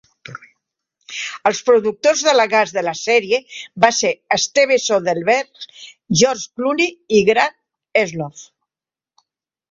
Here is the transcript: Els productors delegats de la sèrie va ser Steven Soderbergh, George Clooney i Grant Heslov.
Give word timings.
Els 1.49 1.57
productors 1.65 2.21
delegats 2.27 2.71
de 2.77 2.83
la 2.87 2.93
sèrie 2.99 3.39
va 3.85 3.91
ser 3.97 4.11
Steven 4.45 4.81
Soderbergh, 4.85 5.67
George 6.21 6.49
Clooney 6.61 6.89
i 7.19 7.21
Grant 7.29 7.55
Heslov. 8.01 8.41